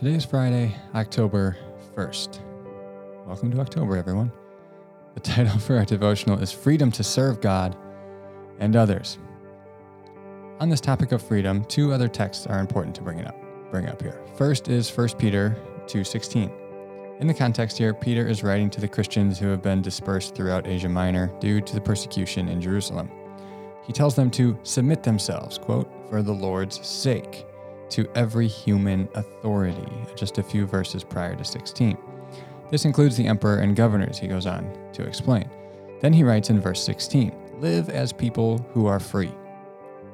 Today 0.00 0.14
is 0.14 0.24
Friday, 0.24 0.74
October 0.94 1.58
1st. 1.94 2.40
Welcome 3.26 3.50
to 3.50 3.60
October, 3.60 3.98
everyone. 3.98 4.32
The 5.12 5.20
title 5.20 5.58
for 5.58 5.76
our 5.76 5.84
devotional 5.84 6.38
is 6.38 6.50
Freedom 6.50 6.90
to 6.92 7.04
Serve 7.04 7.42
God 7.42 7.76
and 8.60 8.76
Others. 8.76 9.18
On 10.58 10.70
this 10.70 10.80
topic 10.80 11.12
of 11.12 11.20
freedom, 11.20 11.66
two 11.66 11.92
other 11.92 12.08
texts 12.08 12.46
are 12.46 12.60
important 12.60 12.94
to 12.94 13.02
bring 13.02 13.22
up, 13.26 13.36
bring 13.70 13.88
up 13.88 14.00
here. 14.00 14.24
First 14.38 14.68
is 14.68 14.88
1 14.88 15.18
Peter 15.18 15.54
2:16. 15.86 16.50
In 17.20 17.26
the 17.26 17.34
context 17.34 17.76
here, 17.76 17.92
Peter 17.92 18.26
is 18.26 18.42
writing 18.42 18.70
to 18.70 18.80
the 18.80 18.88
Christians 18.88 19.38
who 19.38 19.48
have 19.48 19.60
been 19.60 19.82
dispersed 19.82 20.34
throughout 20.34 20.66
Asia 20.66 20.88
Minor 20.88 21.30
due 21.40 21.60
to 21.60 21.74
the 21.74 21.80
persecution 21.82 22.48
in 22.48 22.58
Jerusalem. 22.58 23.10
He 23.82 23.92
tells 23.92 24.16
them 24.16 24.30
to 24.30 24.58
submit 24.62 25.02
themselves, 25.02 25.58
quote, 25.58 25.92
for 26.08 26.22
the 26.22 26.32
Lord's 26.32 26.86
sake, 26.86 27.44
to 27.90 28.08
every 28.14 28.46
human 28.46 29.08
authority, 29.14 29.90
just 30.16 30.38
a 30.38 30.42
few 30.42 30.66
verses 30.66 31.04
prior 31.04 31.34
to 31.36 31.44
16. 31.44 31.96
This 32.70 32.84
includes 32.84 33.16
the 33.16 33.26
emperor 33.26 33.58
and 33.58 33.74
governors, 33.74 34.18
he 34.18 34.28
goes 34.28 34.46
on 34.46 34.72
to 34.92 35.02
explain. 35.02 35.50
Then 36.00 36.12
he 36.12 36.24
writes 36.24 36.50
in 36.50 36.60
verse 36.60 36.82
16 36.82 37.32
Live 37.58 37.90
as 37.90 38.12
people 38.12 38.58
who 38.72 38.86
are 38.86 39.00
free, 39.00 39.32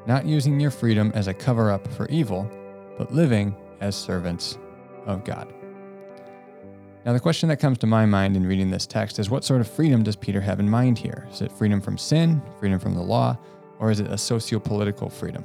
not 0.06 0.26
using 0.26 0.58
your 0.58 0.70
freedom 0.70 1.12
as 1.14 1.28
a 1.28 1.34
cover 1.34 1.70
up 1.70 1.86
for 1.92 2.08
evil, 2.08 2.50
but 2.98 3.12
living 3.12 3.54
as 3.80 3.94
servants 3.94 4.58
of 5.06 5.24
God. 5.24 5.52
Now, 7.04 7.12
the 7.12 7.20
question 7.20 7.48
that 7.50 7.58
comes 7.58 7.78
to 7.78 7.86
my 7.86 8.04
mind 8.04 8.36
in 8.36 8.44
reading 8.44 8.70
this 8.70 8.84
text 8.84 9.20
is 9.20 9.30
what 9.30 9.44
sort 9.44 9.60
of 9.60 9.70
freedom 9.70 10.02
does 10.02 10.16
Peter 10.16 10.40
have 10.40 10.58
in 10.58 10.68
mind 10.68 10.98
here? 10.98 11.28
Is 11.30 11.40
it 11.40 11.52
freedom 11.52 11.80
from 11.80 11.96
sin, 11.96 12.42
freedom 12.58 12.80
from 12.80 12.94
the 12.94 13.02
law, 13.02 13.38
or 13.78 13.92
is 13.92 14.00
it 14.00 14.10
a 14.10 14.18
socio 14.18 14.58
political 14.58 15.08
freedom? 15.08 15.44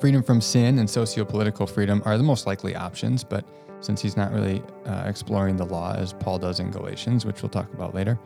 Freedom 0.00 0.22
from 0.22 0.40
sin 0.40 0.78
and 0.78 0.88
socio 0.88 1.26
political 1.26 1.66
freedom 1.66 2.02
are 2.06 2.16
the 2.16 2.24
most 2.24 2.46
likely 2.46 2.74
options, 2.74 3.22
but 3.22 3.44
since 3.80 4.00
he's 4.00 4.16
not 4.16 4.32
really 4.32 4.62
uh, 4.86 5.02
exploring 5.04 5.56
the 5.56 5.64
law 5.64 5.94
as 5.94 6.14
Paul 6.14 6.38
does 6.38 6.58
in 6.58 6.70
Galatians, 6.70 7.26
which 7.26 7.42
we'll 7.42 7.50
talk 7.50 7.70
about 7.74 7.94
later. 7.94 8.18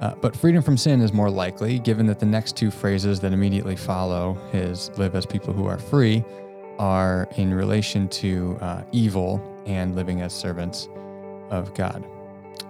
Uh, 0.00 0.16
but 0.16 0.36
freedom 0.36 0.62
from 0.62 0.76
sin 0.76 1.00
is 1.00 1.12
more 1.12 1.30
likely, 1.30 1.78
given 1.78 2.06
that 2.06 2.18
the 2.18 2.26
next 2.26 2.56
two 2.56 2.72
phrases 2.72 3.20
that 3.20 3.32
immediately 3.32 3.76
follow 3.76 4.34
his 4.50 4.90
live 4.98 5.14
as 5.14 5.24
people 5.24 5.54
who 5.54 5.66
are 5.66 5.78
free 5.78 6.24
are 6.80 7.28
in 7.36 7.54
relation 7.54 8.08
to 8.08 8.58
uh, 8.60 8.82
evil 8.90 9.40
and 9.64 9.94
living 9.94 10.22
as 10.22 10.32
servants 10.32 10.88
of 11.50 11.72
God. 11.74 12.04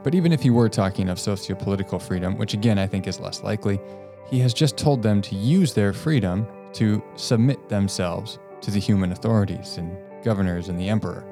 But 0.04 0.14
even 0.14 0.30
if 0.30 0.42
he 0.42 0.50
were 0.50 0.68
talking 0.68 1.08
of 1.08 1.18
socio 1.18 1.56
political 1.56 1.98
freedom, 1.98 2.36
which 2.36 2.52
again 2.52 2.78
I 2.78 2.86
think 2.86 3.06
is 3.06 3.18
less 3.18 3.42
likely, 3.42 3.80
he 4.28 4.38
has 4.40 4.52
just 4.52 4.76
told 4.76 5.02
them 5.02 5.22
to 5.22 5.34
use 5.34 5.72
their 5.72 5.94
freedom 5.94 6.46
to 6.74 7.02
submit 7.16 7.68
themselves 7.68 8.38
to 8.60 8.70
the 8.70 8.80
human 8.80 9.12
authorities 9.12 9.78
and 9.78 9.96
governors 10.22 10.68
and 10.68 10.78
the 10.78 10.88
emperor. 10.88 11.24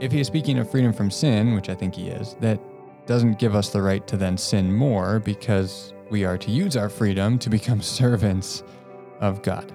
If 0.00 0.10
he 0.10 0.20
is 0.20 0.26
speaking 0.26 0.58
of 0.58 0.70
freedom 0.70 0.92
from 0.92 1.10
sin, 1.10 1.54
which 1.54 1.68
I 1.68 1.74
think 1.74 1.94
he 1.94 2.08
is, 2.08 2.36
that 2.40 2.60
doesn't 3.06 3.38
give 3.38 3.54
us 3.54 3.70
the 3.70 3.82
right 3.82 4.06
to 4.06 4.16
then 4.16 4.36
sin 4.36 4.72
more 4.72 5.20
because 5.20 5.92
we 6.10 6.24
are 6.24 6.38
to 6.38 6.50
use 6.50 6.76
our 6.76 6.88
freedom 6.88 7.38
to 7.38 7.50
become 7.50 7.80
servants 8.00 8.62
of 9.20 9.42
God. 9.42 9.72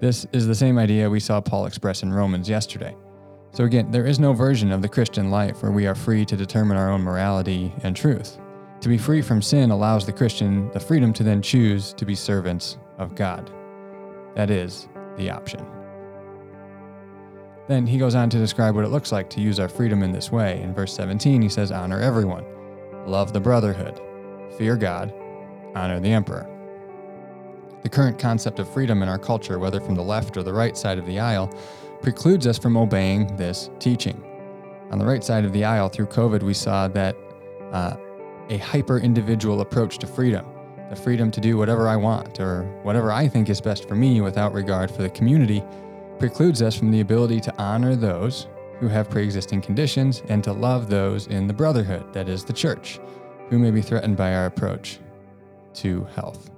This 0.00 0.26
is 0.32 0.46
the 0.46 0.54
same 0.54 0.78
idea 0.78 1.08
we 1.08 1.20
saw 1.20 1.40
Paul 1.40 1.66
express 1.66 2.02
in 2.02 2.12
Romans 2.12 2.48
yesterday. 2.48 2.94
So, 3.52 3.64
again, 3.64 3.90
there 3.90 4.04
is 4.04 4.18
no 4.18 4.34
version 4.34 4.70
of 4.70 4.82
the 4.82 4.88
Christian 4.88 5.30
life 5.30 5.62
where 5.62 5.72
we 5.72 5.86
are 5.86 5.94
free 5.94 6.26
to 6.26 6.36
determine 6.36 6.76
our 6.76 6.90
own 6.90 7.00
morality 7.00 7.72
and 7.82 7.96
truth. 7.96 8.38
To 8.82 8.88
be 8.88 8.98
free 8.98 9.22
from 9.22 9.40
sin 9.40 9.70
allows 9.70 10.04
the 10.04 10.12
Christian 10.12 10.70
the 10.72 10.80
freedom 10.80 11.14
to 11.14 11.22
then 11.22 11.40
choose 11.40 11.94
to 11.94 12.04
be 12.04 12.14
servants 12.14 12.76
of 12.98 13.14
God. 13.14 13.50
That 14.34 14.50
is 14.50 14.88
the 15.16 15.30
option. 15.30 15.64
Then 17.68 17.86
he 17.86 17.98
goes 17.98 18.14
on 18.14 18.30
to 18.30 18.38
describe 18.38 18.74
what 18.74 18.84
it 18.84 18.90
looks 18.90 19.10
like 19.10 19.28
to 19.30 19.40
use 19.40 19.58
our 19.58 19.68
freedom 19.68 20.02
in 20.02 20.12
this 20.12 20.30
way. 20.30 20.60
In 20.62 20.72
verse 20.72 20.94
17, 20.94 21.42
he 21.42 21.48
says, 21.48 21.72
Honor 21.72 22.00
everyone, 22.00 22.44
love 23.06 23.32
the 23.32 23.40
brotherhood, 23.40 24.00
fear 24.56 24.76
God, 24.76 25.12
honor 25.74 25.98
the 25.98 26.10
emperor. 26.10 26.48
The 27.82 27.88
current 27.88 28.18
concept 28.18 28.58
of 28.58 28.72
freedom 28.72 29.02
in 29.02 29.08
our 29.08 29.18
culture, 29.18 29.58
whether 29.58 29.80
from 29.80 29.94
the 29.94 30.02
left 30.02 30.36
or 30.36 30.42
the 30.42 30.52
right 30.52 30.76
side 30.76 30.98
of 30.98 31.06
the 31.06 31.18
aisle, 31.18 31.52
precludes 32.02 32.46
us 32.46 32.58
from 32.58 32.76
obeying 32.76 33.36
this 33.36 33.70
teaching. 33.78 34.22
On 34.90 34.98
the 34.98 35.04
right 35.04 35.24
side 35.24 35.44
of 35.44 35.52
the 35.52 35.64
aisle, 35.64 35.88
through 35.88 36.06
COVID, 36.06 36.42
we 36.42 36.54
saw 36.54 36.86
that 36.88 37.16
uh, 37.72 37.96
a 38.48 38.58
hyper 38.58 38.98
individual 38.98 39.60
approach 39.60 39.98
to 39.98 40.06
freedom 40.06 40.46
the 40.90 40.96
freedom 40.96 41.30
to 41.32 41.40
do 41.40 41.56
whatever 41.56 41.88
I 41.88 41.96
want 41.96 42.40
or 42.40 42.62
whatever 42.82 43.12
I 43.12 43.28
think 43.28 43.48
is 43.48 43.60
best 43.60 43.88
for 43.88 43.94
me 43.94 44.20
without 44.20 44.52
regard 44.52 44.90
for 44.90 45.02
the 45.02 45.10
community 45.10 45.62
precludes 46.18 46.62
us 46.62 46.74
from 46.74 46.90
the 46.90 47.00
ability 47.00 47.40
to 47.40 47.54
honor 47.58 47.96
those 47.96 48.46
who 48.78 48.88
have 48.88 49.10
pre 49.10 49.24
existing 49.24 49.62
conditions 49.62 50.22
and 50.28 50.44
to 50.44 50.52
love 50.52 50.88
those 50.88 51.26
in 51.26 51.46
the 51.46 51.52
brotherhood, 51.52 52.12
that 52.12 52.28
is, 52.28 52.44
the 52.44 52.52
church, 52.52 53.00
who 53.48 53.58
may 53.58 53.70
be 53.70 53.82
threatened 53.82 54.16
by 54.16 54.34
our 54.34 54.46
approach 54.46 54.98
to 55.74 56.04
health. 56.14 56.50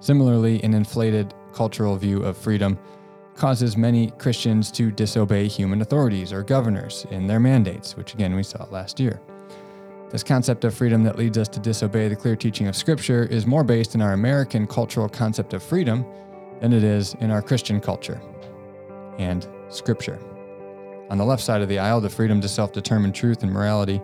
Similarly, 0.00 0.62
an 0.62 0.74
inflated 0.74 1.34
cultural 1.52 1.96
view 1.96 2.22
of 2.22 2.36
freedom 2.36 2.78
causes 3.34 3.76
many 3.76 4.10
Christians 4.12 4.70
to 4.72 4.90
disobey 4.90 5.48
human 5.48 5.80
authorities 5.80 6.32
or 6.32 6.42
governors 6.42 7.06
in 7.10 7.26
their 7.26 7.40
mandates, 7.40 7.96
which 7.96 8.14
again 8.14 8.34
we 8.34 8.42
saw 8.42 8.64
last 8.70 9.00
year. 9.00 9.20
This 10.10 10.24
concept 10.24 10.64
of 10.64 10.74
freedom 10.74 11.04
that 11.04 11.16
leads 11.16 11.38
us 11.38 11.46
to 11.48 11.60
disobey 11.60 12.08
the 12.08 12.16
clear 12.16 12.34
teaching 12.34 12.66
of 12.66 12.74
Scripture 12.74 13.22
is 13.22 13.46
more 13.46 13.62
based 13.62 13.94
in 13.94 14.02
our 14.02 14.12
American 14.12 14.66
cultural 14.66 15.08
concept 15.08 15.54
of 15.54 15.62
freedom 15.62 16.04
than 16.60 16.72
it 16.72 16.82
is 16.82 17.14
in 17.20 17.30
our 17.30 17.40
Christian 17.40 17.80
culture 17.80 18.20
and 19.18 19.46
Scripture. 19.68 20.18
On 21.10 21.18
the 21.18 21.24
left 21.24 21.42
side 21.42 21.62
of 21.62 21.68
the 21.68 21.78
aisle, 21.78 22.00
the 22.00 22.10
freedom 22.10 22.40
to 22.40 22.48
self 22.48 22.72
determine 22.72 23.12
truth 23.12 23.44
and 23.44 23.52
morality 23.52 24.02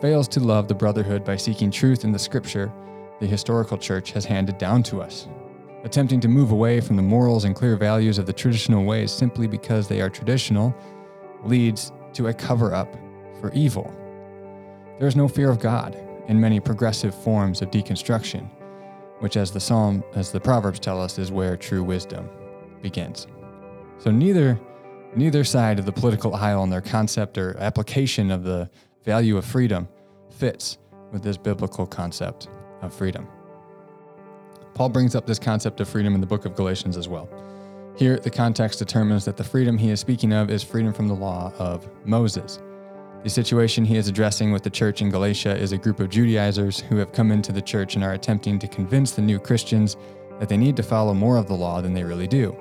fails 0.00 0.28
to 0.28 0.40
love 0.40 0.68
the 0.68 0.74
brotherhood 0.76 1.24
by 1.24 1.36
seeking 1.36 1.72
truth 1.72 2.04
in 2.04 2.12
the 2.12 2.18
Scripture 2.20 2.72
the 3.18 3.26
historical 3.26 3.76
church 3.76 4.12
has 4.12 4.24
handed 4.24 4.58
down 4.58 4.84
to 4.84 5.02
us. 5.02 5.26
Attempting 5.82 6.20
to 6.20 6.28
move 6.28 6.52
away 6.52 6.80
from 6.80 6.94
the 6.94 7.02
morals 7.02 7.44
and 7.44 7.56
clear 7.56 7.76
values 7.76 8.18
of 8.18 8.26
the 8.26 8.32
traditional 8.32 8.84
ways 8.84 9.10
simply 9.10 9.48
because 9.48 9.88
they 9.88 10.00
are 10.00 10.10
traditional 10.10 10.72
leads 11.42 11.90
to 12.12 12.28
a 12.28 12.34
cover 12.34 12.72
up 12.72 12.94
for 13.40 13.52
evil. 13.54 13.92
There 14.98 15.08
is 15.08 15.16
no 15.16 15.28
fear 15.28 15.50
of 15.50 15.60
God 15.60 15.96
in 16.26 16.40
many 16.40 16.60
progressive 16.60 17.14
forms 17.14 17.62
of 17.62 17.70
deconstruction, 17.70 18.48
which 19.20 19.36
as 19.36 19.50
the 19.50 19.60
psalm 19.60 20.02
as 20.14 20.32
the 20.32 20.40
proverbs 20.40 20.80
tell 20.80 21.00
us 21.00 21.18
is 21.18 21.30
where 21.30 21.56
true 21.56 21.84
wisdom 21.84 22.28
begins. 22.82 23.26
So 23.98 24.10
neither 24.10 24.58
neither 25.14 25.44
side 25.44 25.78
of 25.78 25.86
the 25.86 25.92
political 25.92 26.34
aisle 26.34 26.62
and 26.62 26.72
their 26.72 26.80
concept 26.80 27.38
or 27.38 27.56
application 27.58 28.30
of 28.30 28.44
the 28.44 28.68
value 29.04 29.36
of 29.36 29.44
freedom 29.44 29.88
fits 30.30 30.78
with 31.12 31.22
this 31.22 31.36
biblical 31.36 31.86
concept 31.86 32.48
of 32.82 32.92
freedom. 32.92 33.26
Paul 34.74 34.90
brings 34.90 35.14
up 35.14 35.26
this 35.26 35.38
concept 35.38 35.80
of 35.80 35.88
freedom 35.88 36.14
in 36.14 36.20
the 36.20 36.26
book 36.26 36.44
of 36.44 36.54
Galatians 36.54 36.96
as 36.96 37.08
well. 37.08 37.28
Here, 37.96 38.18
the 38.18 38.30
context 38.30 38.78
determines 38.78 39.24
that 39.24 39.36
the 39.36 39.42
freedom 39.42 39.76
he 39.76 39.90
is 39.90 39.98
speaking 39.98 40.32
of 40.32 40.50
is 40.50 40.62
freedom 40.62 40.92
from 40.92 41.08
the 41.08 41.14
law 41.14 41.52
of 41.58 41.88
Moses. 42.04 42.60
The 43.24 43.30
situation 43.30 43.84
he 43.84 43.96
is 43.96 44.06
addressing 44.06 44.52
with 44.52 44.62
the 44.62 44.70
church 44.70 45.02
in 45.02 45.10
Galatia 45.10 45.56
is 45.56 45.72
a 45.72 45.76
group 45.76 45.98
of 45.98 46.08
Judaizers 46.08 46.78
who 46.78 46.96
have 46.98 47.12
come 47.12 47.32
into 47.32 47.50
the 47.50 47.60
church 47.60 47.96
and 47.96 48.04
are 48.04 48.12
attempting 48.12 48.60
to 48.60 48.68
convince 48.68 49.10
the 49.10 49.22
new 49.22 49.40
Christians 49.40 49.96
that 50.38 50.48
they 50.48 50.56
need 50.56 50.76
to 50.76 50.84
follow 50.84 51.12
more 51.14 51.36
of 51.36 51.48
the 51.48 51.54
law 51.54 51.80
than 51.80 51.92
they 51.92 52.04
really 52.04 52.28
do. 52.28 52.56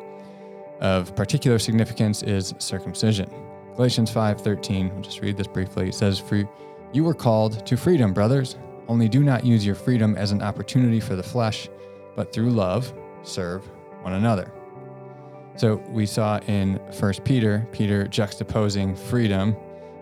Of 0.82 1.16
particular 1.16 1.60
significance 1.60 2.24
is 2.24 2.56
circumcision. 2.58 3.30
Galatians 3.76 4.10
5:13, 4.10 4.92
we'll 4.92 5.04
just 5.04 5.22
read 5.22 5.38
this 5.38 5.48
briefly. 5.48 5.90
It 5.90 5.94
says, 5.94 6.18
"For 6.18 6.44
you 6.92 7.04
were 7.04 7.14
called 7.14 7.64
to 7.66 7.78
freedom, 7.78 8.12
brothers. 8.12 8.58
Only 8.88 9.08
do 9.08 9.24
not 9.24 9.46
use 9.46 9.64
your 9.64 9.76
freedom 9.76 10.16
as 10.18 10.32
an 10.32 10.42
opportunity 10.42 11.00
for 11.00 11.16
the 11.16 11.24
flesh, 11.24 11.70
but 12.16 12.34
through 12.34 12.50
love 12.50 12.92
serve 13.22 13.70
one 14.02 14.14
another." 14.14 14.52
So 15.56 15.82
we 15.92 16.08
saw 16.08 16.40
in 16.48 16.80
1 16.92 17.24
Peter, 17.24 17.68
Peter 17.72 18.06
juxtaposing 18.06 18.98
freedom 18.98 19.56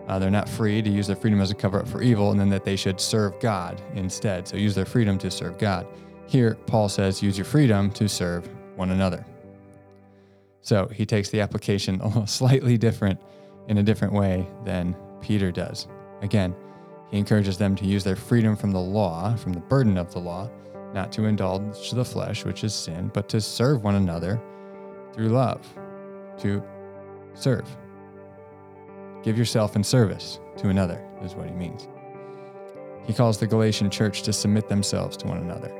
uh, 0.08 0.20
they're 0.20 0.30
not 0.30 0.48
free 0.48 0.82
to 0.82 0.90
use 0.90 1.08
their 1.08 1.16
freedom 1.16 1.42
as 1.42 1.52
a 1.52 1.56
cover 1.56 1.80
up 1.80 1.88
for 1.88 2.02
evil, 2.02 2.32
and 2.32 2.40
then 2.40 2.50
that 2.50 2.64
they 2.64 2.76
should 2.76 3.00
serve 3.00 3.40
God 3.40 3.82
instead. 3.96 4.48
So 4.48 4.58
use 4.58 4.76
their 4.76 4.86
freedom 4.86 5.18
to 5.20 5.32
serve 5.32 5.58
God. 5.58 5.88
Here, 6.28 6.56
Paul 6.68 6.90
says, 6.90 7.22
use 7.22 7.38
your 7.38 7.46
freedom 7.46 7.92
to 7.92 8.08
serve 8.08 8.48
one 8.76 8.92
another. 8.92 9.26
So 10.62 10.88
he 10.88 11.06
takes 11.06 11.30
the 11.30 11.42
application 11.42 12.00
a 12.02 12.08
little 12.08 12.28
slightly 12.28 12.78
different 12.78 13.20
in 13.68 13.78
a 13.78 13.84
different 13.84 14.14
way 14.14 14.48
than 14.64 14.96
Peter 15.22 15.52
does. 15.52 15.88
Again, 16.22 16.56
he 17.12 17.18
encourages 17.18 17.58
them 17.58 17.76
to 17.76 17.86
use 17.86 18.04
their 18.04 18.16
freedom 18.16 18.56
from 18.56 18.72
the 18.72 18.80
law, 18.80 19.36
from 19.36 19.54
the 19.54 19.60
burden 19.60 19.98
of 19.98 20.12
the 20.12 20.20
law, 20.20 20.50
not 20.94 21.12
to 21.14 21.26
indulge 21.26 21.92
the 21.92 22.06
flesh, 22.06 22.46
which 22.46 22.64
is 22.64 22.74
sin, 22.74 23.12
but 23.14 23.28
to 23.30 23.42
serve 23.42 23.84
one 23.84 23.96
another 23.96 24.42
through 25.14 25.30
love, 25.30 25.66
to 26.40 26.64
serve. 27.34 27.68
Give 29.26 29.40
yourself 29.40 29.76
in 29.76 29.84
service 29.84 30.40
to 30.58 30.70
another, 30.70 31.04
is 31.24 31.34
what 31.34 31.48
he 31.48 31.54
means. 31.56 31.88
He 33.08 33.14
calls 33.14 33.40
the 33.40 33.48
Galatian 33.48 33.90
church 33.90 34.22
to 34.22 34.32
submit 34.32 34.70
themselves 34.70 35.18
to 35.18 35.28
one 35.28 35.40
another. 35.40 35.74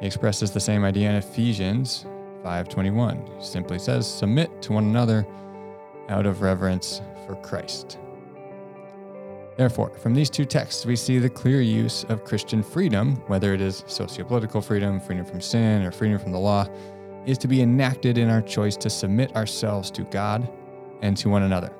He 0.00 0.06
expresses 0.06 0.50
the 0.50 0.60
same 0.60 0.82
idea 0.82 1.10
in 1.10 1.16
Ephesians 1.16 2.06
5:21. 2.42 3.26
He 3.38 3.44
simply 3.44 3.78
says, 3.78 4.06
"Submit 4.06 4.62
to 4.62 4.72
one 4.72 4.84
another 4.84 5.26
out 6.08 6.24
of 6.24 6.40
reverence 6.40 7.02
for 7.26 7.34
Christ. 7.36 7.98
Therefore, 9.58 9.90
from 9.98 10.14
these 10.14 10.30
two 10.30 10.46
texts, 10.46 10.86
we 10.86 10.96
see 10.96 11.18
the 11.18 11.28
clear 11.28 11.60
use 11.60 12.04
of 12.04 12.24
Christian 12.24 12.62
freedom, 12.62 13.16
whether 13.26 13.52
it 13.52 13.60
is 13.60 13.82
sociopolitical 13.86 14.64
freedom, 14.64 14.98
freedom 14.98 15.26
from 15.26 15.42
sin, 15.42 15.82
or 15.82 15.90
freedom 15.90 16.18
from 16.18 16.32
the 16.32 16.38
law, 16.38 16.66
is 17.26 17.36
to 17.38 17.48
be 17.48 17.60
enacted 17.60 18.16
in 18.16 18.30
our 18.30 18.40
choice 18.40 18.76
to 18.78 18.88
submit 18.88 19.36
ourselves 19.36 19.90
to 19.90 20.04
God 20.04 20.48
and 21.02 21.18
to 21.18 21.28
one 21.28 21.42
another. 21.42 21.70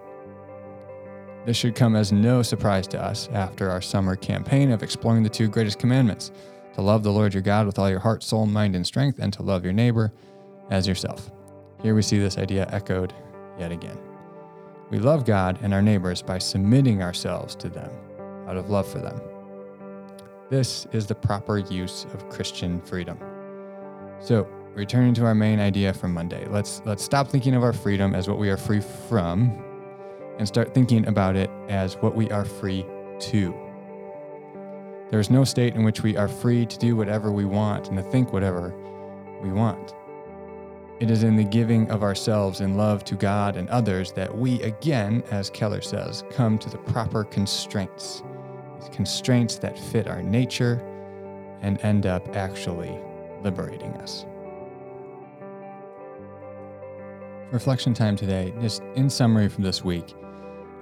This 1.46 1.56
should 1.56 1.76
come 1.76 1.94
as 1.94 2.10
no 2.10 2.42
surprise 2.42 2.88
to 2.88 3.00
us 3.00 3.28
after 3.32 3.70
our 3.70 3.80
summer 3.80 4.16
campaign 4.16 4.72
of 4.72 4.82
exploring 4.82 5.22
the 5.22 5.28
two 5.28 5.46
greatest 5.46 5.78
commandments 5.78 6.32
to 6.74 6.82
love 6.82 7.04
the 7.04 7.12
Lord 7.12 7.32
your 7.32 7.42
God 7.42 7.66
with 7.66 7.78
all 7.78 7.88
your 7.88 8.00
heart, 8.00 8.24
soul, 8.24 8.46
mind, 8.46 8.74
and 8.74 8.84
strength, 8.84 9.20
and 9.20 9.32
to 9.32 9.44
love 9.44 9.62
your 9.62 9.72
neighbor 9.72 10.12
as 10.70 10.88
yourself. 10.88 11.30
Here 11.82 11.94
we 11.94 12.02
see 12.02 12.18
this 12.18 12.36
idea 12.36 12.68
echoed 12.72 13.14
yet 13.60 13.70
again. 13.70 13.96
We 14.90 14.98
love 14.98 15.24
God 15.24 15.60
and 15.62 15.72
our 15.72 15.80
neighbors 15.82 16.20
by 16.20 16.38
submitting 16.38 17.00
ourselves 17.00 17.54
to 17.56 17.68
them 17.68 17.92
out 18.48 18.56
of 18.56 18.68
love 18.68 18.88
for 18.90 18.98
them. 18.98 19.20
This 20.50 20.88
is 20.90 21.06
the 21.06 21.14
proper 21.14 21.58
use 21.58 22.06
of 22.12 22.28
Christian 22.28 22.80
freedom. 22.80 23.20
So, 24.18 24.48
returning 24.74 25.14
to 25.14 25.24
our 25.24 25.34
main 25.34 25.60
idea 25.60 25.92
from 25.92 26.12
Monday, 26.12 26.44
let's 26.48 26.82
let's 26.84 27.04
stop 27.04 27.28
thinking 27.28 27.54
of 27.54 27.62
our 27.62 27.72
freedom 27.72 28.16
as 28.16 28.28
what 28.28 28.38
we 28.38 28.50
are 28.50 28.56
free 28.56 28.80
from 28.80 29.62
and 30.38 30.46
start 30.46 30.74
thinking 30.74 31.06
about 31.06 31.36
it 31.36 31.50
as 31.68 31.94
what 31.96 32.14
we 32.14 32.30
are 32.30 32.44
free 32.44 32.84
to. 33.18 33.54
There 35.10 35.20
is 35.20 35.30
no 35.30 35.44
state 35.44 35.74
in 35.74 35.84
which 35.84 36.02
we 36.02 36.16
are 36.16 36.28
free 36.28 36.66
to 36.66 36.78
do 36.78 36.96
whatever 36.96 37.30
we 37.30 37.44
want 37.44 37.88
and 37.88 37.96
to 37.96 38.02
think 38.02 38.32
whatever 38.32 38.74
we 39.42 39.52
want. 39.52 39.94
It 40.98 41.10
is 41.10 41.22
in 41.22 41.36
the 41.36 41.44
giving 41.44 41.90
of 41.90 42.02
ourselves 42.02 42.60
in 42.60 42.76
love 42.76 43.04
to 43.04 43.14
God 43.16 43.56
and 43.56 43.68
others 43.68 44.12
that 44.12 44.36
we, 44.36 44.62
again, 44.62 45.22
as 45.30 45.50
Keller 45.50 45.82
says, 45.82 46.24
come 46.30 46.58
to 46.58 46.70
the 46.70 46.78
proper 46.78 47.22
constraints. 47.24 48.22
These 48.80 48.88
constraints 48.88 49.58
that 49.58 49.78
fit 49.78 50.08
our 50.08 50.22
nature 50.22 50.82
and 51.60 51.78
end 51.82 52.06
up 52.06 52.34
actually 52.34 52.98
liberating 53.42 53.92
us. 53.98 54.24
Reflection 57.52 57.94
time 57.94 58.16
today, 58.16 58.52
just 58.60 58.82
in 58.96 59.08
summary 59.08 59.48
from 59.48 59.62
this 59.62 59.84
week, 59.84 60.14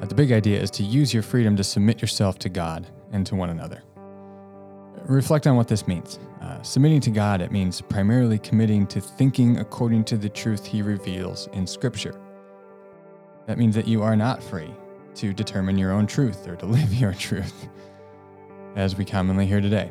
uh, 0.01 0.07
the 0.07 0.15
big 0.15 0.33
idea 0.33 0.61
is 0.61 0.71
to 0.73 0.83
use 0.83 1.15
your 1.15 1.23
freedom 1.23 1.57
to 1.57 1.65
submit 1.65 2.01
yourself 2.01 2.39
to 2.41 2.49
God 2.49 2.87
and 3.13 3.27
to 3.27 3.35
one 3.35 3.51
another. 3.51 3.83
Reflect 5.07 5.47
on 5.47 5.57
what 5.57 5.69
this 5.69 5.87
means. 5.87 6.19
Uh, 6.41 6.63
submitting 6.63 7.01
to 7.03 7.11
God, 7.11 7.41
it 7.41 7.53
means 7.53 7.81
primarily 7.81 8.39
committing 8.39 8.87
to 8.87 9.01
thinking 9.01 9.59
according 9.59 10.05
to 10.05 10.17
the 10.17 10.29
truth 10.29 10.65
He 10.65 10.83
reveals 10.83 11.49
in 11.53 11.67
Scripture. 11.67 12.19
That 13.47 13.59
means 13.59 13.75
that 13.75 13.87
you 13.87 14.03
are 14.03 14.17
not 14.17 14.43
free 14.43 14.71
to 15.17 15.33
determine 15.33 15.79
your 15.79 15.93
own 15.93 16.07
truth 16.07 16.49
or 16.49 16.57
to 16.57 16.67
live 16.79 16.93
your 16.95 17.13
truth, 17.13 17.69
as 18.77 18.97
we 18.97 19.05
commonly 19.05 19.47
hear 19.47 19.61
today. 19.61 19.91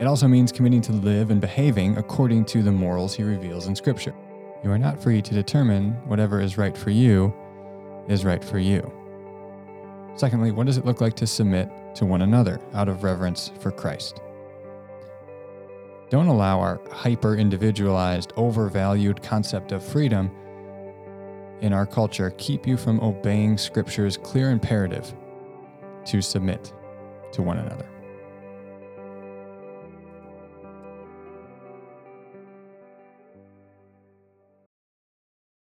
It 0.00 0.06
also 0.06 0.28
means 0.28 0.52
committing 0.52 0.80
to 0.82 0.92
live 0.92 1.30
and 1.30 1.40
behaving 1.40 1.98
according 1.98 2.44
to 2.46 2.62
the 2.62 2.72
morals 2.72 3.14
He 3.14 3.24
reveals 3.24 3.66
in 3.66 3.76
Scripture. 3.76 4.14
You 4.64 4.70
are 4.70 4.78
not 4.78 5.02
free 5.02 5.22
to 5.22 5.34
determine 5.34 5.92
whatever 6.08 6.40
is 6.40 6.56
right 6.56 6.76
for 6.76 6.90
you 6.90 7.34
is 8.08 8.24
right 8.24 8.42
for 8.42 8.58
you. 8.58 8.92
Secondly, 10.16 10.50
what 10.50 10.66
does 10.66 10.78
it 10.78 10.84
look 10.84 11.00
like 11.00 11.14
to 11.16 11.26
submit 11.26 11.70
to 11.94 12.04
one 12.04 12.22
another 12.22 12.60
out 12.74 12.88
of 12.88 13.04
reverence 13.04 13.52
for 13.60 13.70
Christ? 13.70 14.20
Don't 16.10 16.28
allow 16.28 16.58
our 16.58 16.80
hyper 16.90 17.36
individualized, 17.36 18.32
overvalued 18.36 19.22
concept 19.22 19.72
of 19.72 19.84
freedom 19.84 20.30
in 21.60 21.72
our 21.72 21.86
culture 21.86 22.30
keep 22.38 22.66
you 22.66 22.76
from 22.76 23.00
obeying 23.00 23.58
Scripture's 23.58 24.16
clear 24.16 24.50
imperative 24.50 25.14
to 26.06 26.22
submit 26.22 26.72
to 27.32 27.42
one 27.42 27.58
another. 27.58 27.86